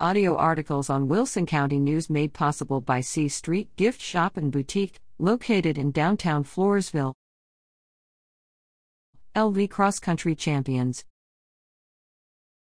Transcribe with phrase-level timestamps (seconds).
[0.00, 4.98] Audio articles on Wilson County News made possible by C Street Gift Shop and Boutique,
[5.20, 7.14] located in downtown Floresville.
[9.36, 11.04] LV Cross Country Champions